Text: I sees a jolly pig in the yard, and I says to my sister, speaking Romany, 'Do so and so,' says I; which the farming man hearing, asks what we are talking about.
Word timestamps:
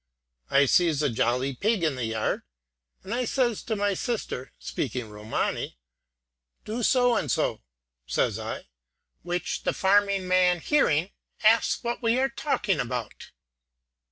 I 0.49 0.65
sees 0.65 1.03
a 1.03 1.11
jolly 1.11 1.53
pig 1.55 1.83
in 1.83 1.93
the 1.93 2.05
yard, 2.05 2.41
and 3.03 3.13
I 3.13 3.25
says 3.25 3.61
to 3.65 3.75
my 3.75 3.93
sister, 3.93 4.51
speaking 4.57 5.11
Romany, 5.11 5.77
'Do 6.65 6.81
so 6.81 7.15
and 7.15 7.29
so,' 7.29 7.61
says 8.07 8.39
I; 8.39 8.65
which 9.21 9.61
the 9.61 9.73
farming 9.73 10.27
man 10.27 10.59
hearing, 10.59 11.11
asks 11.43 11.83
what 11.83 12.01
we 12.01 12.17
are 12.17 12.29
talking 12.29 12.79
about. 12.79 13.29